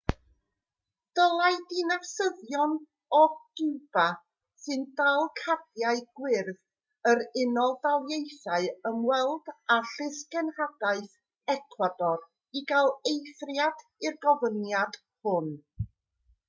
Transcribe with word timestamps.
dylai 1.17 1.49
dinasyddion 1.71 2.71
o 3.17 3.19
giwba 3.59 4.05
sy'n 4.63 4.85
dal 5.01 5.27
cardiau 5.41 5.99
gwyrdd 6.21 7.11
yr 7.11 7.21
unol 7.43 7.77
daleithiau 7.83 8.67
ymweld 8.91 9.51
â 9.75 9.77
llysgenhadaeth 9.91 11.13
ecwador 11.57 12.25
i 12.61 12.63
gael 12.73 12.93
eithriad 13.13 13.85
i'r 14.09 14.17
gofyniad 14.27 14.99
hwn 15.27 15.53